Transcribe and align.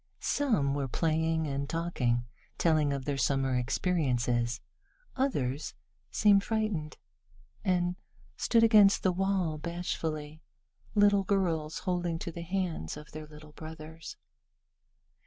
Some 0.19 0.73
were 0.73 0.87
playing 0.87 1.45
and 1.45 1.69
talking, 1.69 2.25
telling 2.57 2.91
of 2.91 3.05
their 3.05 3.19
summer 3.19 3.55
experiences. 3.55 4.59
Others 5.15 5.75
seemed 6.09 6.43
frightened, 6.43 6.97
and 7.63 7.95
stood 8.35 8.63
against 8.63 9.03
the 9.03 9.11
wall 9.11 9.59
bashfully, 9.59 10.41
little 10.95 11.23
girls 11.23 11.77
holding 11.81 12.17
to 12.17 12.31
the 12.31 12.41
hands 12.41 12.97
of 12.97 13.11
their 13.11 13.27
little 13.27 13.51
brothers. 13.51 14.17